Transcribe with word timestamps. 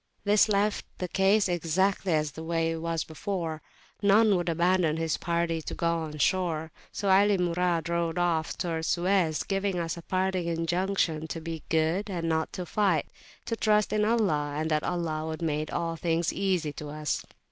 This 0.23 0.49
left 0.49 0.83
the 0.97 1.07
case 1.07 1.47
exactly 1.47 2.11
as 2.13 2.33
it 2.35 2.41
was 2.41 3.03
before; 3.03 3.61
none 4.01 4.35
would 4.35 4.49
abandon 4.49 4.97
his 4.97 5.15
party 5.15 5.61
to 5.61 5.75
go 5.75 5.99
on 5.99 6.17
shore: 6.17 6.71
so 6.91 7.11
Ali 7.11 7.37
Murad 7.37 7.87
rowed 7.87 8.17
off 8.17 8.57
towards 8.57 8.87
Suez, 8.87 9.43
giving 9.43 9.77
us 9.77 9.97
a 9.97 10.01
parting 10.01 10.47
injunction 10.47 11.27
to 11.27 11.39
be 11.39 11.61
good, 11.69 12.09
and 12.09 12.27
not 12.27 12.55
fight; 12.65 13.09
to 13.45 13.55
trust 13.55 13.93
in 13.93 14.03
Allah, 14.03 14.55
and 14.57 14.71
that 14.71 14.81
Allah 14.81 15.27
would 15.27 15.43
make 15.43 15.71
all 15.71 15.95
things 15.97 16.33
easy 16.33 16.73
to 16.73 16.89
us. 16.89 17.23